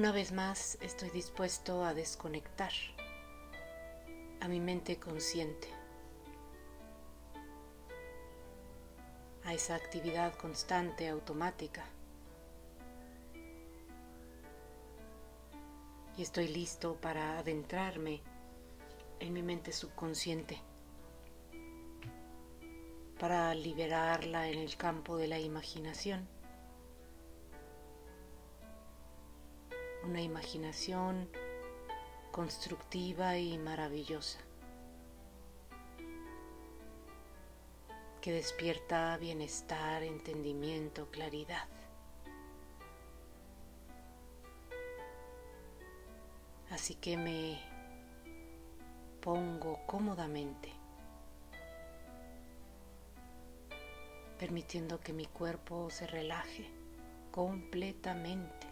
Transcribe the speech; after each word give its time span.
Una 0.00 0.12
vez 0.12 0.32
más 0.32 0.78
estoy 0.80 1.10
dispuesto 1.10 1.84
a 1.84 1.92
desconectar 1.92 2.72
a 4.40 4.48
mi 4.48 4.58
mente 4.58 4.98
consciente, 4.98 5.68
a 9.44 9.52
esa 9.52 9.74
actividad 9.74 10.32
constante, 10.36 11.06
automática. 11.06 11.84
Y 16.16 16.22
estoy 16.22 16.48
listo 16.48 16.96
para 16.96 17.38
adentrarme 17.38 18.22
en 19.18 19.34
mi 19.34 19.42
mente 19.42 19.70
subconsciente, 19.70 20.62
para 23.18 23.54
liberarla 23.54 24.48
en 24.48 24.60
el 24.60 24.78
campo 24.78 25.18
de 25.18 25.28
la 25.28 25.38
imaginación 25.38 26.39
una 30.10 30.20
imaginación 30.22 31.28
constructiva 32.32 33.38
y 33.38 33.58
maravillosa 33.58 34.40
que 38.20 38.32
despierta 38.32 39.16
bienestar, 39.18 40.02
entendimiento, 40.02 41.06
claridad. 41.12 41.68
Así 46.70 46.96
que 46.96 47.16
me 47.16 47.60
pongo 49.20 49.78
cómodamente, 49.86 50.72
permitiendo 54.40 54.98
que 54.98 55.12
mi 55.12 55.26
cuerpo 55.26 55.88
se 55.88 56.08
relaje 56.08 56.68
completamente. 57.30 58.69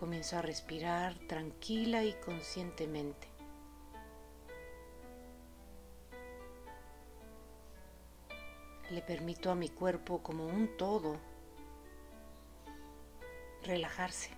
Comienzo 0.00 0.38
a 0.38 0.42
respirar 0.42 1.14
tranquila 1.28 2.04
y 2.04 2.14
conscientemente. 2.14 3.28
Le 8.90 9.02
permito 9.02 9.50
a 9.50 9.54
mi 9.54 9.68
cuerpo 9.68 10.22
como 10.22 10.46
un 10.46 10.74
todo 10.78 11.18
relajarse. 13.62 14.30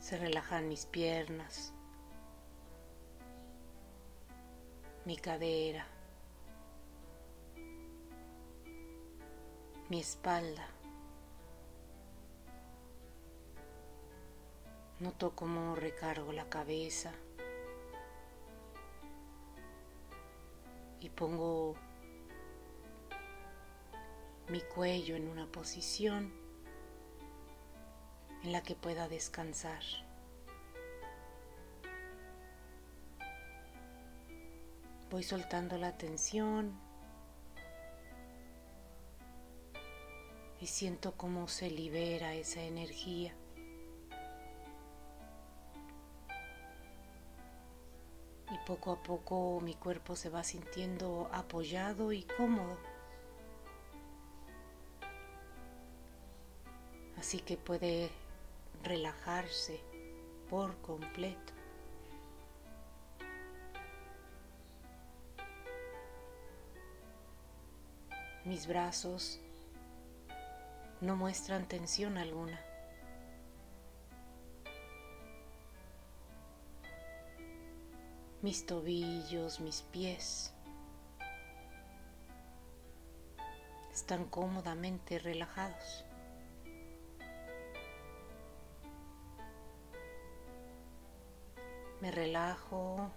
Se 0.00 0.16
relajan 0.16 0.70
mis 0.70 0.86
piernas, 0.86 1.74
mi 5.04 5.18
cadera, 5.18 5.86
mi 9.92 10.00
espalda. 10.00 10.66
Noto 15.00 15.36
cómo 15.36 15.74
recargo 15.74 16.32
la 16.32 16.48
cabeza 16.48 17.12
y 20.98 21.10
pongo 21.10 21.74
mi 24.48 24.62
cuello 24.62 25.14
en 25.14 25.28
una 25.28 25.46
posición 25.52 26.32
en 28.44 28.52
la 28.52 28.62
que 28.62 28.74
pueda 28.74 29.08
descansar. 29.08 29.82
Voy 35.10 35.22
soltando 35.22 35.76
la 35.76 35.98
tensión 35.98 36.80
y 40.62 40.68
siento 40.68 41.14
cómo 41.16 41.48
se 41.48 41.68
libera 41.72 42.34
esa 42.34 42.62
energía. 42.62 43.34
Y 48.48 48.64
poco 48.64 48.92
a 48.92 49.02
poco 49.02 49.60
mi 49.60 49.74
cuerpo 49.74 50.14
se 50.14 50.30
va 50.30 50.44
sintiendo 50.44 51.28
apoyado 51.32 52.12
y 52.12 52.22
cómodo. 52.22 52.78
Así 57.18 57.40
que 57.40 57.56
puede 57.56 58.10
relajarse 58.84 59.80
por 60.48 60.76
completo. 60.76 61.52
Mis 68.44 68.68
brazos 68.68 69.40
no 71.02 71.16
muestran 71.16 71.66
tensión 71.66 72.16
alguna. 72.16 72.60
Mis 78.40 78.64
tobillos, 78.66 79.60
mis 79.60 79.82
pies 79.82 80.54
están 83.92 84.26
cómodamente 84.26 85.18
relajados. 85.18 86.04
Me 92.00 92.12
relajo 92.12 93.10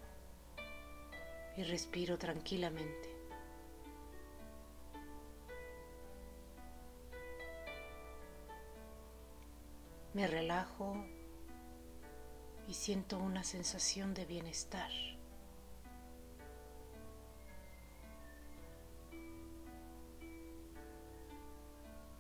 y 1.56 1.64
respiro 1.64 2.18
tranquilamente. 2.18 3.15
Me 10.16 10.28
relajo 10.28 10.96
y 12.70 12.74
siento 12.74 13.18
una 13.20 13.44
sensación 13.44 14.14
de 14.14 14.26
bienestar. 14.26 14.90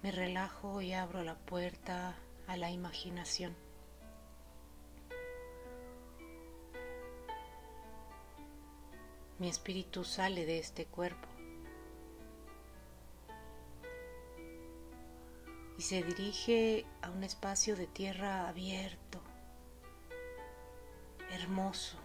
Me 0.03 0.11
relajo 0.11 0.81
y 0.81 0.91
abro 0.91 1.23
la 1.23 1.35
puerta 1.35 2.17
a 2.47 2.57
la 2.57 2.69
imaginación. 2.69 3.55
Mi 9.39 9.47
espíritu 9.47 10.03
sale 10.03 10.45
de 10.45 10.59
este 10.59 10.85
cuerpo 10.85 11.29
y 15.77 15.81
se 15.81 16.03
dirige 16.03 16.85
a 17.01 17.09
un 17.09 17.23
espacio 17.23 17.75
de 17.75 17.87
tierra 17.87 18.47
abierto, 18.47 19.21
hermoso. 21.31 21.97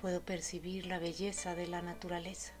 Puedo 0.00 0.20
percibir 0.20 0.86
la 0.86 0.98
belleza 0.98 1.54
de 1.54 1.68
la 1.68 1.80
naturaleza. 1.80 2.52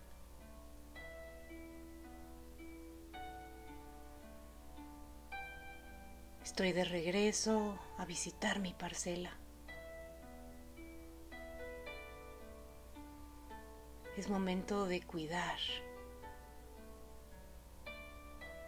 Estoy 6.44 6.72
de 6.72 6.84
regreso 6.84 7.78
a 7.98 8.04
visitar 8.04 8.60
mi 8.60 8.74
parcela. 8.74 9.41
Es 14.16 14.28
momento 14.28 14.86
de 14.86 15.00
cuidar, 15.00 15.58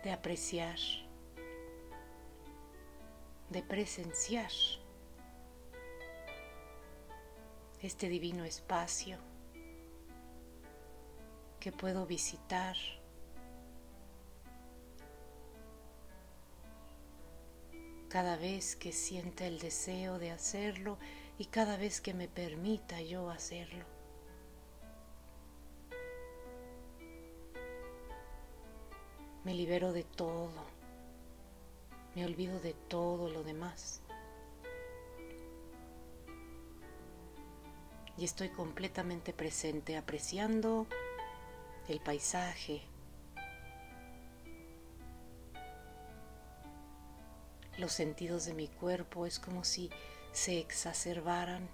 de 0.02 0.10
apreciar, 0.10 0.78
de 3.50 3.62
presenciar 3.62 4.50
este 7.82 8.08
divino 8.08 8.44
espacio 8.44 9.18
que 11.60 11.72
puedo 11.72 12.06
visitar 12.06 12.76
cada 18.08 18.36
vez 18.36 18.76
que 18.76 18.92
sienta 18.92 19.46
el 19.46 19.58
deseo 19.58 20.18
de 20.18 20.30
hacerlo 20.30 20.98
y 21.36 21.46
cada 21.46 21.76
vez 21.76 22.00
que 22.00 22.14
me 22.14 22.28
permita 22.28 23.02
yo 23.02 23.28
hacerlo. 23.28 23.93
Me 29.44 29.52
libero 29.52 29.92
de 29.92 30.04
todo. 30.04 30.50
Me 32.14 32.24
olvido 32.24 32.60
de 32.60 32.72
todo 32.72 33.28
lo 33.28 33.42
demás. 33.42 34.00
Y 38.16 38.24
estoy 38.24 38.48
completamente 38.48 39.34
presente 39.34 39.98
apreciando 39.98 40.86
el 41.88 42.00
paisaje, 42.00 42.82
los 47.76 47.92
sentidos 47.92 48.46
de 48.46 48.54
mi 48.54 48.68
cuerpo. 48.68 49.26
Es 49.26 49.38
como 49.38 49.62
si 49.64 49.90
se 50.32 50.58
exacerbaran 50.58 51.68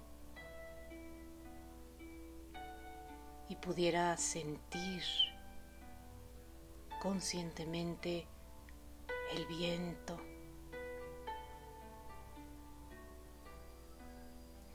y 3.47 3.55
pudiera 3.55 4.17
sentir 4.17 5.03
conscientemente 7.01 8.27
el 9.33 9.47
viento 9.47 10.19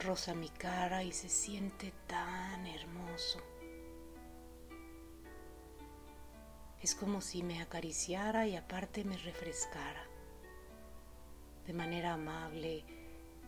roza 0.00 0.34
mi 0.34 0.48
cara 0.48 1.04
y 1.04 1.12
se 1.12 1.28
siente 1.28 1.92
tan 2.08 2.66
hermoso. 2.66 3.40
Es 6.82 6.96
como 6.96 7.20
si 7.20 7.44
me 7.44 7.62
acariciara 7.62 8.48
y 8.48 8.56
aparte 8.56 9.04
me 9.04 9.16
refrescara 9.18 10.04
de 11.64 11.72
manera 11.72 12.14
amable, 12.14 12.84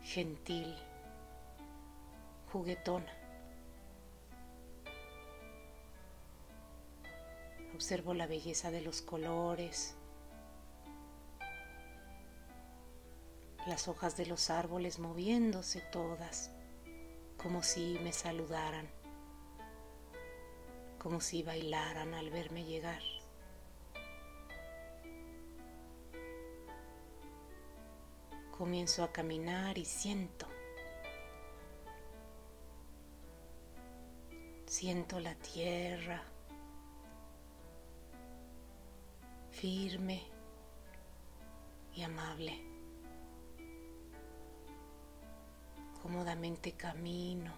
gentil, 0.05 0.73
juguetona. 2.53 3.18
Observo 7.79 8.13
la 8.13 8.27
belleza 8.27 8.73
de 8.73 8.81
los 8.81 9.03
colores, 9.03 9.95
las 13.69 13.87
hojas 13.87 14.17
de 14.17 14.27
los 14.27 14.51
árboles 14.51 14.99
moviéndose 14.99 15.81
todas, 15.93 16.51
como 17.37 17.63
si 17.63 17.97
me 18.03 18.13
saludaran, 18.13 18.91
como 20.99 21.21
si 21.21 21.45
bailaran 21.45 22.15
al 22.15 22.31
verme 22.31 22.65
llegar. 22.65 23.01
Comienzo 28.51 29.05
a 29.05 29.13
caminar 29.13 29.79
y 29.79 29.85
siento, 29.85 30.49
siento 34.67 35.21
la 35.21 35.37
tierra 35.37 36.25
firme 39.61 40.23
y 41.93 42.03
amable. 42.03 42.63
Cómodamente 46.01 46.73
camino 46.73 47.53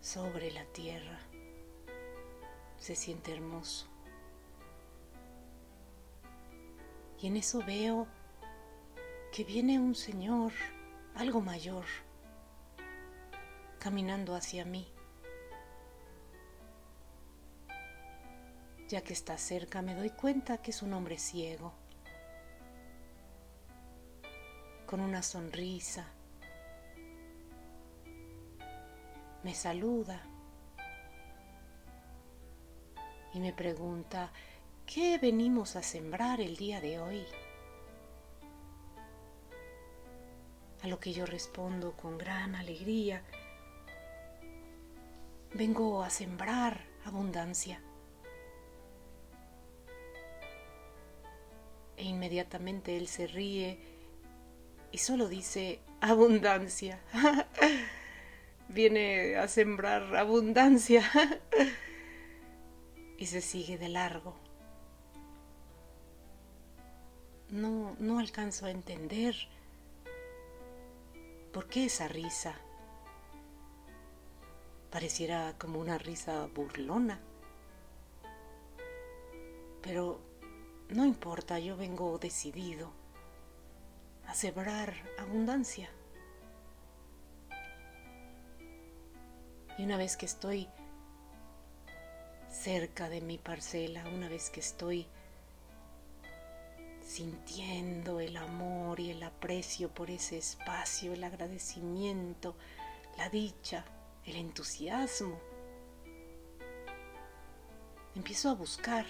sobre 0.00 0.50
la 0.50 0.64
tierra. 0.64 1.20
Se 2.78 2.96
siente 2.96 3.32
hermoso. 3.32 3.86
Y 7.20 7.28
en 7.28 7.36
eso 7.36 7.62
veo 7.64 8.08
que 9.32 9.44
viene 9.44 9.78
un 9.78 9.94
señor, 9.94 10.52
algo 11.14 11.40
mayor, 11.40 11.84
caminando 13.78 14.34
hacia 14.34 14.64
mí. 14.64 14.93
Ya 18.88 19.00
que 19.00 19.14
está 19.14 19.38
cerca 19.38 19.80
me 19.80 19.94
doy 19.94 20.10
cuenta 20.10 20.58
que 20.58 20.70
es 20.70 20.82
un 20.82 20.92
hombre 20.92 21.18
ciego, 21.18 21.72
con 24.86 25.00
una 25.00 25.22
sonrisa. 25.22 26.06
Me 29.42 29.54
saluda 29.54 30.22
y 33.32 33.40
me 33.40 33.52
pregunta, 33.52 34.30
¿qué 34.86 35.18
venimos 35.18 35.76
a 35.76 35.82
sembrar 35.82 36.40
el 36.40 36.56
día 36.56 36.80
de 36.80 37.00
hoy? 37.00 37.24
A 40.82 40.88
lo 40.88 41.00
que 41.00 41.14
yo 41.14 41.24
respondo 41.24 41.92
con 41.96 42.18
gran 42.18 42.54
alegría, 42.54 43.22
vengo 45.54 46.02
a 46.02 46.10
sembrar 46.10 46.84
abundancia. 47.06 47.80
E 51.96 52.04
inmediatamente 52.04 52.96
él 52.96 53.08
se 53.08 53.26
ríe 53.26 53.78
y 54.90 54.98
solo 54.98 55.28
dice 55.28 55.80
abundancia. 56.00 57.00
Viene 58.68 59.36
a 59.36 59.48
sembrar 59.48 60.16
abundancia 60.16 61.02
y 63.18 63.26
se 63.26 63.40
sigue 63.40 63.78
de 63.78 63.88
largo. 63.88 64.34
No, 67.50 67.94
no 67.98 68.18
alcanzo 68.18 68.66
a 68.66 68.70
entender 68.70 69.36
por 71.52 71.68
qué 71.68 71.86
esa 71.86 72.08
risa. 72.08 72.56
Pareciera 74.90 75.54
como 75.58 75.78
una 75.78 75.98
risa 75.98 76.48
burlona. 76.54 77.20
Pero 79.82 80.20
no 80.90 81.04
importa, 81.04 81.58
yo 81.58 81.76
vengo 81.76 82.18
decidido 82.18 82.90
a 84.26 84.34
sembrar 84.34 84.94
abundancia. 85.18 85.90
Y 89.76 89.84
una 89.84 89.96
vez 89.96 90.16
que 90.16 90.26
estoy 90.26 90.68
cerca 92.50 93.08
de 93.08 93.20
mi 93.20 93.38
parcela, 93.38 94.04
una 94.08 94.28
vez 94.28 94.50
que 94.50 94.60
estoy 94.60 95.06
sintiendo 97.04 98.20
el 98.20 98.36
amor 98.36 99.00
y 99.00 99.10
el 99.10 99.22
aprecio 99.22 99.88
por 99.90 100.10
ese 100.10 100.38
espacio, 100.38 101.12
el 101.12 101.24
agradecimiento, 101.24 102.54
la 103.18 103.28
dicha, 103.28 103.84
el 104.24 104.36
entusiasmo, 104.36 105.38
empiezo 108.14 108.48
a 108.48 108.54
buscar 108.54 109.06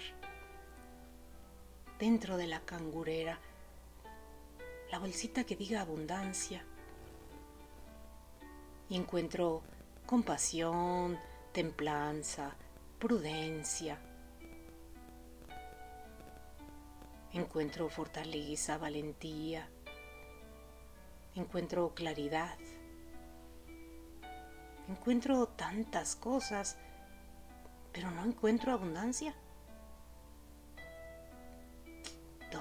dentro 1.98 2.36
de 2.36 2.46
la 2.46 2.60
cangurera, 2.60 3.38
la 4.90 4.98
bolsita 4.98 5.44
que 5.44 5.56
diga 5.56 5.80
abundancia. 5.80 6.64
Y 8.88 8.96
encuentro 8.96 9.62
compasión, 10.06 11.18
templanza, 11.52 12.54
prudencia. 12.98 13.98
Encuentro 17.32 17.88
fortaleza, 17.88 18.78
valentía. 18.78 19.68
Encuentro 21.34 21.94
claridad. 21.94 22.56
Encuentro 24.88 25.48
tantas 25.48 26.14
cosas, 26.14 26.76
pero 27.92 28.10
no 28.10 28.24
encuentro 28.24 28.72
abundancia. 28.72 29.34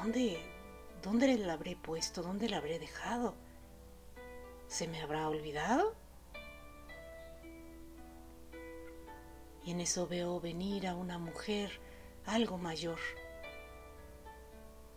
¿Dónde, 0.04 0.38
dónde 1.02 1.38
la 1.38 1.54
habré 1.54 1.78
puesto? 1.78 2.22
¿Dónde 2.22 2.50
la 2.50 2.58
habré 2.58 2.78
dejado? 2.78 3.36
¿Se 4.68 4.86
me 4.86 5.02
habrá 5.02 5.30
olvidado? 5.30 5.96
Y 9.64 9.72
en 9.72 9.80
eso 9.80 10.06
veo 10.06 10.42
venir 10.42 10.88
a 10.88 10.96
una 10.96 11.18
mujer 11.18 11.80
algo 12.26 12.58
mayor. 12.58 13.00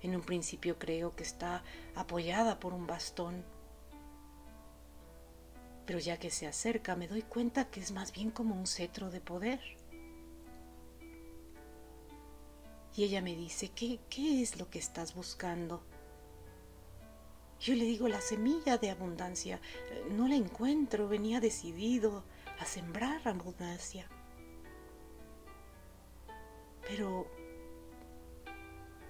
En 0.03 0.17
un 0.17 0.23
principio 0.23 0.77
creo 0.77 1.15
que 1.15 1.23
está 1.23 1.63
apoyada 1.95 2.59
por 2.59 2.75
un 2.75 2.89
bastón, 2.89 3.45
pero 5.87 6.01
ya 6.01 6.19
que 6.19 6.33
se 6.33 6.49
acerca 6.49 6.97
me 6.97 7.07
doy 7.07 7.23
cuenta 7.23 7.71
que 7.71 7.79
es 7.79 7.93
más 7.93 8.11
bien 8.11 8.33
como 8.33 8.57
un 8.57 8.67
cetro 8.67 9.09
de 9.13 9.21
poder. 9.21 9.61
Y 12.97 13.05
ella 13.05 13.21
me 13.21 13.37
dice, 13.37 13.71
¿qué, 13.71 14.01
qué 14.09 14.41
es 14.43 14.59
lo 14.59 14.71
que 14.71 14.79
estás 14.79 15.15
buscando? 15.15 15.83
Yo 17.61 17.75
le 17.75 17.85
digo, 17.85 18.09
la 18.09 18.21
semilla 18.21 18.79
de 18.79 18.91
abundancia, 18.91 19.61
no 20.11 20.29
la 20.29 20.35
encuentro, 20.35 21.09
venía 21.09 21.41
decidido 21.41 22.25
a 22.59 22.65
sembrar 22.65 23.27
abundancia. 23.29 24.09
Pero 26.89 27.27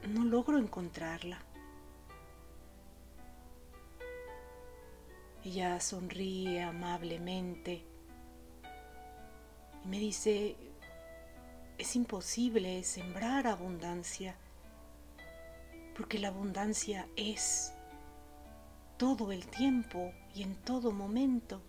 no 0.09 0.25
logro 0.25 0.59
encontrarla. 0.59 1.43
Ella 5.45 5.78
sonríe 5.78 6.62
amablemente 6.62 7.85
y 9.85 9.88
me 9.88 10.00
dice, 10.00 10.57
es 11.78 11.97
imposible 11.97 12.83
sembrar 12.85 13.47
abundancia, 13.47 14.37
porque 15.97 16.18
la 16.18 16.28
abundancia 16.28 17.06
es 17.16 17.73
todo 18.97 19.33
el 19.33 19.47
tiempo 19.47 20.12
y 20.35 20.42
en 20.42 20.56
todo 20.56 20.90
momento. 20.90 21.61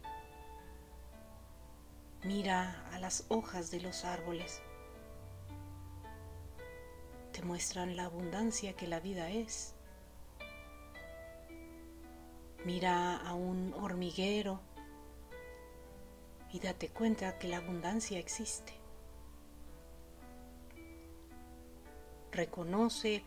Mira 2.24 2.88
a 2.92 3.00
las 3.00 3.26
hojas 3.30 3.70
de 3.70 3.82
los 3.82 4.06
árboles. 4.06 4.62
Te 7.34 7.42
muestran 7.44 7.96
la 7.96 8.06
abundancia 8.06 8.74
que 8.74 8.88
la 8.88 9.00
vida 9.00 9.30
es. 9.30 9.76
Mira 12.66 13.18
a 13.18 13.34
un 13.34 13.74
hormiguero 13.76 14.60
y 16.52 16.60
date 16.60 16.90
cuenta 16.90 17.38
que 17.38 17.48
la 17.48 17.58
abundancia 17.58 18.20
existe. 18.20 18.87
Reconoce 22.38 23.24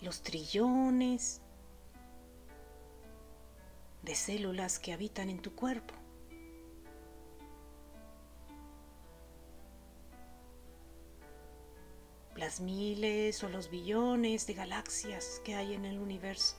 los 0.00 0.22
trillones 0.22 1.42
de 4.00 4.14
células 4.14 4.78
que 4.78 4.94
habitan 4.94 5.28
en 5.28 5.42
tu 5.42 5.54
cuerpo. 5.54 5.92
Las 12.36 12.62
miles 12.62 13.44
o 13.44 13.50
los 13.50 13.68
billones 13.68 14.46
de 14.46 14.54
galaxias 14.54 15.42
que 15.44 15.54
hay 15.56 15.74
en 15.74 15.84
el 15.84 15.98
universo. 15.98 16.56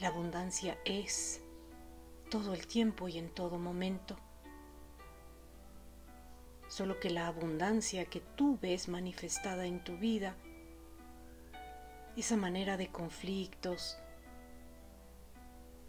La 0.00 0.08
abundancia 0.08 0.76
es 0.84 1.40
todo 2.28 2.54
el 2.54 2.66
tiempo 2.66 3.06
y 3.06 3.18
en 3.18 3.30
todo 3.30 3.60
momento. 3.60 4.18
Solo 6.74 6.98
que 6.98 7.08
la 7.08 7.28
abundancia 7.28 8.06
que 8.06 8.18
tú 8.18 8.58
ves 8.60 8.88
manifestada 8.88 9.64
en 9.64 9.84
tu 9.84 9.96
vida, 9.96 10.34
esa 12.16 12.36
manera 12.36 12.76
de 12.76 12.88
conflictos, 12.88 13.96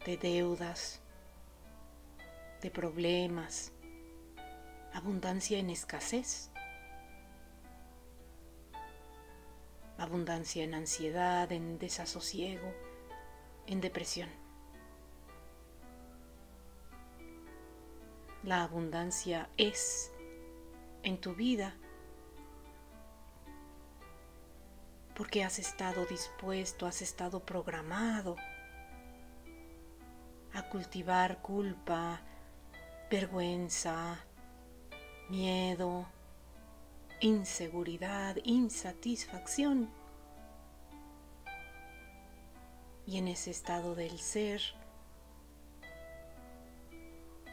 de 0.06 0.16
deudas, 0.18 1.02
de 2.62 2.70
problemas, 2.70 3.72
abundancia 4.94 5.58
en 5.58 5.72
escasez, 5.72 6.52
abundancia 9.98 10.64
en 10.64 10.76
ansiedad, 10.76 11.52
en 11.52 11.80
desasosiego, 11.80 12.72
en 13.66 13.82
depresión. 13.82 14.30
La 18.44 18.62
abundancia 18.62 19.50
es 19.58 20.12
en 21.06 21.18
tu 21.20 21.34
vida. 21.36 21.74
Porque 25.16 25.46
has 25.46 25.60
estado 25.60 26.06
dispuesto, 26.06 26.86
has 26.86 27.02
estado 27.02 27.40
programado 27.40 28.36
a 30.54 30.64
cultivar 30.70 31.42
culpa, 31.42 32.22
vergüenza, 33.10 34.20
miedo, 35.30 36.08
inseguridad, 37.22 38.36
insatisfacción. 38.44 39.90
Y 43.06 43.20
en 43.20 43.28
ese 43.28 43.52
estado 43.52 43.96
del 43.96 44.20
ser 44.20 44.62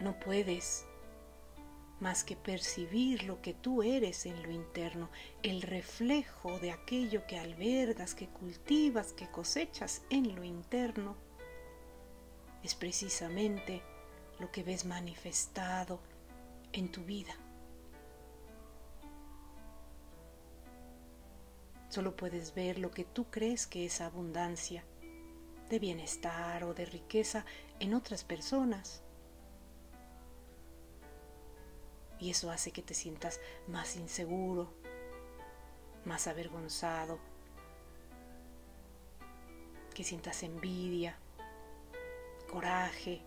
no 0.01 0.19
puedes 0.19 0.87
más 2.03 2.25
que 2.25 2.37
percibir 2.37 3.23
lo 3.23 3.41
que 3.41 3.55
tú 3.55 3.85
eres 3.85 4.27
en 4.27 4.43
lo 4.43 4.51
interno, 4.51 5.09
el 5.45 5.63
reflejo 5.63 6.59
de 6.59 6.73
aquello 6.73 7.27
que 7.29 7.39
albergas, 7.39 8.15
que 8.15 8.27
cultivas, 8.27 9.13
que 9.13 9.31
cosechas 9.31 10.03
en 10.11 10.35
lo 10.35 10.43
interno, 10.43 11.17
es 12.65 12.75
precisamente 12.75 13.83
lo 14.41 14.51
que 14.51 14.65
ves 14.65 14.85
manifestado 14.85 16.01
en 16.73 16.91
tu 16.91 17.05
vida. 17.05 17.35
Solo 21.89 22.17
puedes 22.17 22.53
ver 22.55 22.79
lo 22.79 22.91
que 22.91 23.05
tú 23.05 23.27
crees 23.31 23.67
que 23.67 23.85
es 23.85 24.01
abundancia 24.01 24.85
de 25.71 25.79
bienestar 25.79 26.65
o 26.65 26.75
de 26.75 26.85
riqueza 26.85 27.45
en 27.79 27.95
otras 27.95 28.25
personas. 28.25 29.02
Y 32.23 32.31
eso 32.31 32.53
hace 32.53 32.71
que 32.71 32.83
te 32.83 32.95
sientas 32.95 33.41
más 33.67 33.97
inseguro, 33.97 34.73
más 36.05 36.29
avergonzado, 36.29 37.19
que 39.93 40.05
sientas 40.05 40.45
envidia, 40.45 41.19
coraje, 42.49 43.23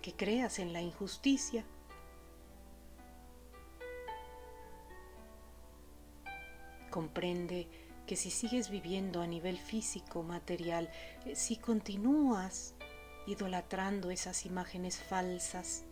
que 0.00 0.14
creas 0.14 0.60
en 0.60 0.72
la 0.72 0.80
injusticia. 0.80 1.64
Comprende 6.88 7.66
que 8.06 8.14
si 8.14 8.30
sigues 8.30 8.70
viviendo 8.70 9.22
a 9.22 9.26
nivel 9.26 9.58
físico, 9.58 10.22
material, 10.22 10.88
eh, 11.26 11.34
si 11.34 11.56
continúas 11.56 12.76
idolatrando 13.26 14.12
esas 14.12 14.46
imágenes 14.46 14.98
falsas, 14.98 15.84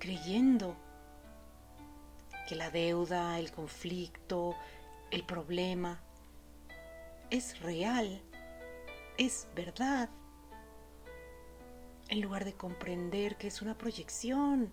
creyendo 0.00 0.76
que 2.48 2.56
la 2.56 2.70
deuda, 2.70 3.38
el 3.38 3.52
conflicto, 3.52 4.56
el 5.12 5.24
problema 5.24 6.00
es 7.30 7.60
real, 7.60 8.20
es 9.16 9.46
verdad, 9.54 10.08
en 12.08 12.20
lugar 12.20 12.44
de 12.44 12.54
comprender 12.54 13.36
que 13.36 13.46
es 13.46 13.62
una 13.62 13.78
proyección 13.78 14.72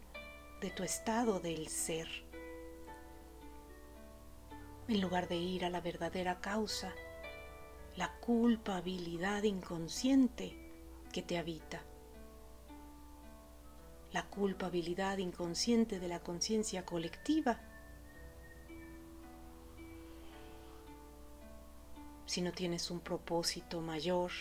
de 0.62 0.72
tu 0.72 0.82
estado 0.82 1.40
del 1.40 1.68
ser 1.68 2.08
en 4.88 5.02
lugar 5.02 5.28
de 5.28 5.36
ir 5.36 5.66
a 5.66 5.70
la 5.70 5.82
verdadera 5.82 6.40
causa, 6.40 6.94
la 7.96 8.18
culpabilidad 8.20 9.44
inconsciente 9.44 10.56
que 11.12 11.22
te 11.22 11.38
habita. 11.38 11.84
La 14.14 14.24
culpabilidad 14.24 15.18
inconsciente 15.18 16.00
de 16.00 16.08
la 16.08 16.20
conciencia 16.20 16.86
colectiva. 16.86 17.60
Si 22.26 22.42
no 22.42 22.52
tienes 22.52 22.92
un 22.92 23.00
propósito 23.00 23.82
mayor, 23.82 24.32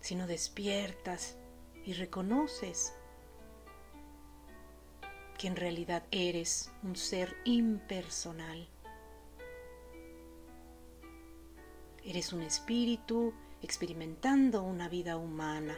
si 0.00 0.14
no 0.14 0.26
despiertas 0.26 1.36
y 1.84 1.94
reconoces 1.94 2.94
que 5.36 5.48
en 5.48 5.56
realidad 5.56 6.04
eres 6.10 6.70
un 6.82 6.96
ser 6.96 7.36
impersonal. 7.44 8.68
Eres 12.04 12.32
un 12.32 12.42
espíritu 12.42 13.34
experimentando 13.62 14.62
una 14.62 14.88
vida 14.88 15.16
humana, 15.16 15.76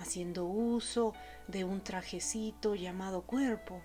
haciendo 0.00 0.44
uso 0.44 1.14
de 1.46 1.64
un 1.64 1.82
trajecito 1.82 2.74
llamado 2.74 3.22
cuerpo. 3.22 3.80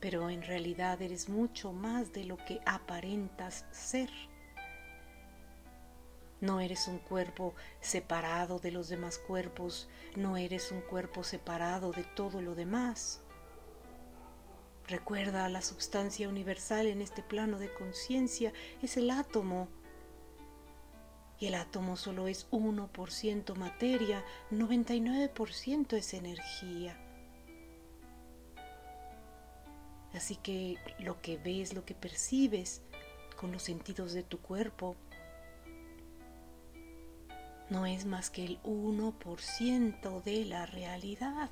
Pero 0.00 0.30
en 0.30 0.42
realidad 0.42 1.00
eres 1.00 1.28
mucho 1.28 1.72
más 1.72 2.12
de 2.12 2.24
lo 2.24 2.36
que 2.36 2.60
aparentas 2.66 3.64
ser. 3.70 4.10
No 6.40 6.58
eres 6.58 6.88
un 6.88 6.98
cuerpo 6.98 7.54
separado 7.80 8.58
de 8.58 8.72
los 8.72 8.88
demás 8.88 9.18
cuerpos, 9.18 9.88
no 10.16 10.36
eres 10.36 10.72
un 10.72 10.80
cuerpo 10.80 11.22
separado 11.22 11.92
de 11.92 12.02
todo 12.02 12.42
lo 12.42 12.56
demás. 12.56 13.22
Recuerda, 14.88 15.48
la 15.48 15.62
sustancia 15.62 16.28
universal 16.28 16.88
en 16.88 17.00
este 17.00 17.22
plano 17.22 17.60
de 17.60 17.72
conciencia 17.72 18.52
es 18.82 18.96
el 18.96 19.10
átomo. 19.10 19.68
El 21.42 21.56
átomo 21.56 21.96
solo 21.96 22.28
es 22.28 22.48
1% 22.52 23.56
materia, 23.56 24.24
99% 24.52 25.94
es 25.94 26.14
energía. 26.14 26.96
Así 30.14 30.36
que 30.36 30.78
lo 31.00 31.20
que 31.20 31.38
ves, 31.38 31.74
lo 31.74 31.84
que 31.84 31.96
percibes 31.96 32.80
con 33.36 33.50
los 33.50 33.64
sentidos 33.64 34.12
de 34.12 34.22
tu 34.22 34.40
cuerpo, 34.40 34.94
no 37.70 37.86
es 37.86 38.04
más 38.04 38.30
que 38.30 38.44
el 38.44 38.62
1% 38.62 40.22
de 40.22 40.44
la 40.44 40.66
realidad. 40.66 41.50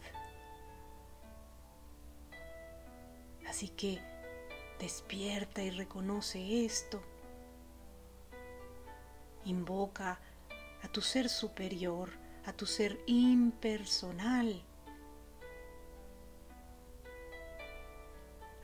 Así 3.48 3.70
que 3.70 3.98
despierta 4.78 5.64
y 5.64 5.70
reconoce 5.70 6.64
esto. 6.64 7.02
Invoca 9.44 10.18
a 10.82 10.88
tu 10.88 11.00
ser 11.00 11.28
superior, 11.28 12.10
a 12.46 12.52
tu 12.52 12.66
ser 12.66 13.00
impersonal, 13.06 14.62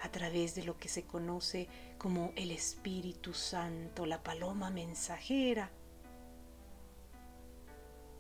a 0.02 0.08
través 0.10 0.54
de 0.54 0.64
lo 0.64 0.78
que 0.78 0.88
se 0.88 1.04
conoce 1.04 1.68
como 1.98 2.32
el 2.36 2.50
Espíritu 2.50 3.34
Santo, 3.34 4.06
la 4.06 4.22
paloma 4.22 4.70
mensajera 4.70 5.70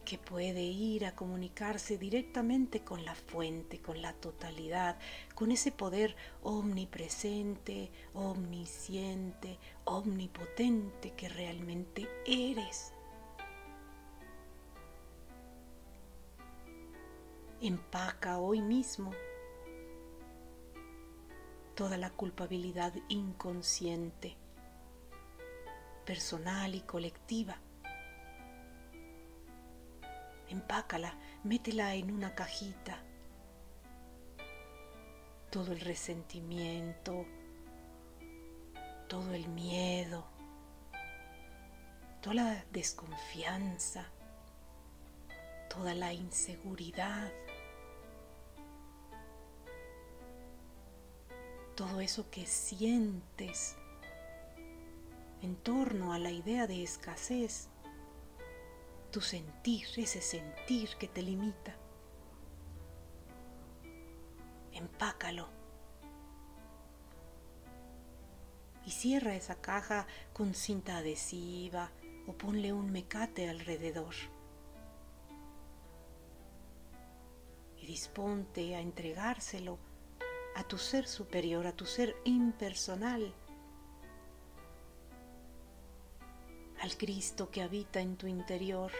que 0.06 0.18
puede 0.18 0.62
ir 0.62 1.04
a 1.04 1.16
comunicarse 1.16 1.98
directamente 1.98 2.84
con 2.84 3.04
la 3.04 3.16
fuente, 3.16 3.82
con 3.82 4.00
la 4.00 4.12
totalidad, 4.14 4.96
con 5.34 5.50
ese 5.50 5.72
poder 5.72 6.14
omnipresente, 6.42 7.90
omnisciente, 8.14 9.58
omnipotente 9.84 11.10
que 11.10 11.28
realmente 11.28 12.08
eres. 12.24 12.92
Empaca 17.60 18.38
hoy 18.38 18.60
mismo 18.62 19.10
toda 21.74 21.98
la 21.98 22.10
culpabilidad 22.10 22.94
inconsciente, 23.08 24.36
personal 26.04 26.76
y 26.76 26.82
colectiva 26.82 27.58
empácala, 30.48 31.18
métela 31.44 31.94
en 31.94 32.10
una 32.10 32.34
cajita. 32.34 32.98
Todo 35.50 35.72
el 35.72 35.80
resentimiento, 35.80 37.24
todo 39.08 39.32
el 39.34 39.48
miedo, 39.48 40.26
toda 42.20 42.34
la 42.34 42.64
desconfianza, 42.72 44.06
toda 45.68 45.94
la 45.94 46.12
inseguridad, 46.12 47.30
todo 51.76 52.00
eso 52.00 52.30
que 52.30 52.46
sientes 52.46 53.76
en 55.42 55.56
torno 55.56 56.12
a 56.12 56.18
la 56.18 56.30
idea 56.30 56.66
de 56.66 56.82
escasez 56.82 57.68
tu 59.16 59.22
sentir, 59.22 59.86
ese 59.96 60.20
sentir 60.20 60.90
que 60.98 61.08
te 61.08 61.22
limita. 61.22 61.74
Empácalo. 64.72 65.48
Y 68.84 68.90
cierra 68.90 69.34
esa 69.34 69.54
caja 69.54 70.06
con 70.34 70.52
cinta 70.52 70.98
adhesiva 70.98 71.92
o 72.26 72.34
ponle 72.34 72.74
un 72.74 72.92
mecate 72.92 73.48
alrededor. 73.48 74.14
Y 77.80 77.86
disponte 77.86 78.76
a 78.76 78.80
entregárselo 78.80 79.78
a 80.56 80.64
tu 80.64 80.76
ser 80.76 81.08
superior, 81.08 81.66
a 81.66 81.72
tu 81.72 81.86
ser 81.86 82.14
impersonal 82.26 83.32
al 86.86 86.96
Cristo 86.96 87.50
que 87.50 87.62
habita 87.62 88.00
en 88.00 88.16
tu 88.16 88.28
interior. 88.28 88.92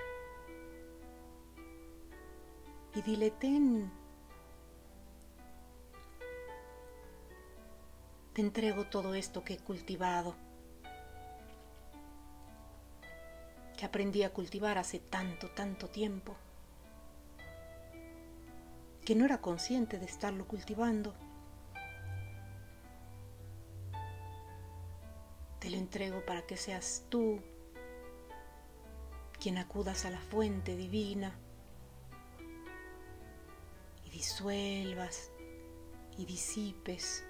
Y 2.97 3.03
dile, 3.03 3.31
ten, 3.31 3.93
te 8.33 8.41
entrego 8.41 8.87
todo 8.87 9.15
esto 9.15 9.45
que 9.45 9.55
he 9.55 9.59
cultivado, 9.59 10.35
que 13.77 13.87
aprendí 13.87 14.25
a 14.25 14.33
cultivar 14.33 14.79
hace 14.79 14.99
tanto, 14.99 15.49
tanto 15.51 15.89
tiempo, 15.89 16.35
que 19.05 19.15
no 19.15 19.25
era 19.25 19.41
consciente 19.41 20.01
de 20.01 20.07
estarlo 20.07 20.49
cultivando. 20.49 21.15
Te 25.61 25.71
lo 25.71 25.77
entrego 25.77 26.25
para 26.27 26.43
que 26.47 26.57
seas 26.57 27.05
tú 27.09 27.41
quien 29.47 29.59
acudas 29.59 30.05
a 30.05 30.11
la 30.11 30.19
fuente 30.19 30.75
divina 30.75 31.33
y 34.05 34.11
disuelvas 34.11 35.31
y 36.19 36.25
disipes 36.25 37.25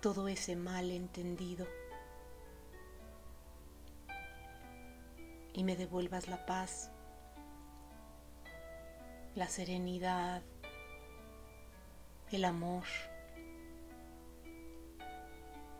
todo 0.00 0.28
ese 0.28 0.54
mal 0.54 0.92
entendido 0.92 1.66
y 5.52 5.64
me 5.64 5.74
devuelvas 5.74 6.28
la 6.28 6.46
paz, 6.46 6.92
la 9.34 9.48
serenidad, 9.48 10.44
el 12.30 12.44
amor, 12.44 12.84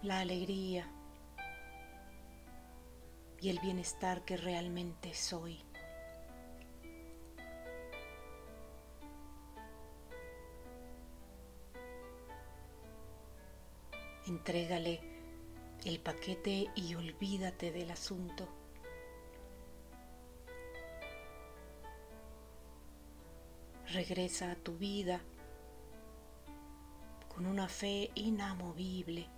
la 0.03 0.19
alegría 0.19 0.91
y 3.41 3.51
el 3.51 3.59
bienestar 3.61 4.25
que 4.25 4.37
realmente 4.37 5.15
soy. 5.15 5.61
Entrégale 14.27 15.01
el 15.85 16.01
paquete 16.01 16.69
y 16.75 16.95
olvídate 16.95 17.73
del 17.73 17.91
asunto. 17.91 18.47
Regresa 23.93 24.51
a 24.53 24.57
tu 24.57 24.77
vida 24.77 25.23
con 27.35 27.47
una 27.47 27.69
fe 27.69 28.11
inamovible 28.15 29.31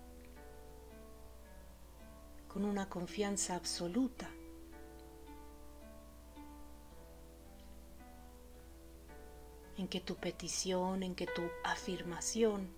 con 2.52 2.64
una 2.64 2.88
confianza 2.88 3.54
absoluta. 3.54 4.28
en 9.76 9.88
que 9.88 10.00
tu 10.00 10.16
petición, 10.16 11.02
en 11.02 11.14
que 11.14 11.26
tu 11.26 11.40
afirmación 11.64 12.68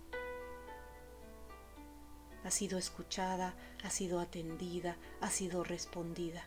ha 2.44 2.50
sido 2.52 2.78
escuchada, 2.78 3.56
ha 3.82 3.90
sido 3.90 4.20
atendida, 4.20 4.96
ha 5.20 5.28
sido 5.28 5.64
respondida. 5.64 6.46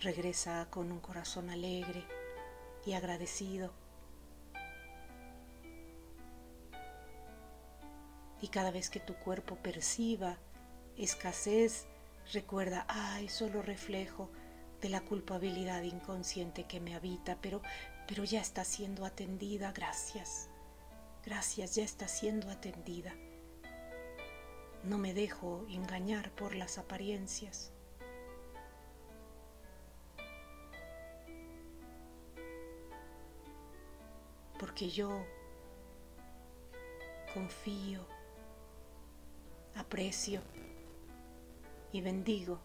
Regresa 0.00 0.66
con 0.68 0.90
un 0.90 0.98
corazón 0.98 1.48
alegre 1.48 2.04
y 2.84 2.94
agradecido 2.94 3.72
Y 8.42 8.48
cada 8.48 8.72
vez 8.72 8.90
que 8.90 9.00
tu 9.00 9.14
cuerpo 9.14 9.56
perciba 9.56 10.36
escasez, 10.98 11.86
recuerda, 12.32 12.84
ay, 12.88 13.28
solo 13.28 13.62
reflejo 13.62 14.30
de 14.80 14.88
la 14.88 15.00
culpabilidad 15.00 15.82
inconsciente 15.82 16.64
que 16.64 16.80
me 16.80 16.94
habita, 16.94 17.38
pero, 17.40 17.62
pero 18.08 18.24
ya 18.24 18.40
está 18.40 18.64
siendo 18.64 19.04
atendida, 19.04 19.72
gracias. 19.72 20.48
Gracias, 21.24 21.76
ya 21.76 21.84
está 21.84 22.08
siendo 22.08 22.50
atendida. 22.50 23.14
No 24.82 24.98
me 24.98 25.14
dejo 25.14 25.64
engañar 25.68 26.32
por 26.32 26.56
las 26.56 26.78
apariencias. 26.78 27.72
Porque 34.58 34.90
yo 34.90 35.24
confío 37.32 38.04
aprecio 39.74 40.40
y 41.92 42.00
bendigo 42.00 42.58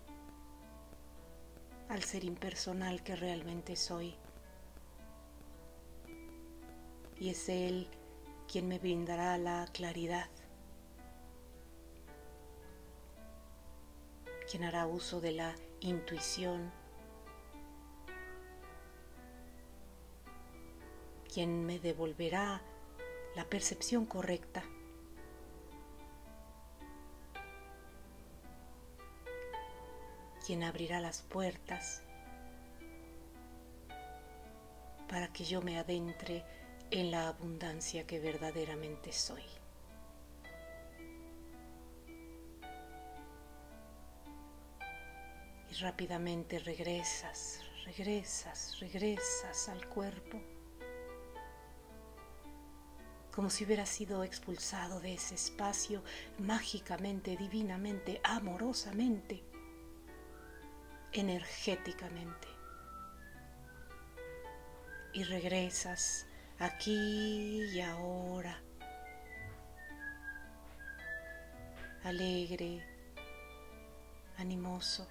al 1.89 2.03
ser 2.03 2.23
impersonal 2.23 3.03
que 3.03 3.15
realmente 3.15 3.75
soy. 3.75 4.15
Y 7.19 7.29
es 7.29 7.49
Él 7.49 7.87
quien 8.47 8.67
me 8.67 8.79
brindará 8.79 9.37
la 9.37 9.67
claridad, 9.73 10.29
quien 14.49 14.63
hará 14.63 14.85
uso 14.85 15.19
de 15.19 15.31
la 15.31 15.55
intuición, 15.81 16.71
quien 21.33 21.65
me 21.65 21.79
devolverá 21.79 22.61
la 23.35 23.45
percepción 23.45 24.05
correcta 24.05 24.63
quien 30.47 30.63
abrirá 30.63 31.01
las 31.01 31.23
puertas 31.23 32.01
para 35.09 35.27
que 35.33 35.43
yo 35.43 35.61
me 35.61 35.77
adentre 35.77 36.45
en 36.89 37.11
la 37.11 37.27
abundancia 37.27 38.07
que 38.07 38.21
verdaderamente 38.21 39.11
soy. 39.11 39.43
Y 45.69 45.73
rápidamente 45.81 46.59
regresas, 46.59 47.59
regresas, 47.83 48.79
regresas 48.79 49.67
al 49.67 49.85
cuerpo, 49.89 50.39
como 53.35 53.49
si 53.49 53.65
hubiera 53.65 53.85
sido 53.85 54.23
expulsado 54.23 55.01
de 55.01 55.15
ese 55.15 55.35
espacio 55.35 56.05
mágicamente, 56.39 57.35
divinamente, 57.35 58.21
amorosamente 58.23 59.43
energéticamente. 61.13 62.47
Y 65.13 65.23
regresas 65.23 66.27
aquí 66.59 67.63
y 67.73 67.81
ahora, 67.81 68.61
alegre, 72.03 72.85
animoso. 74.37 75.07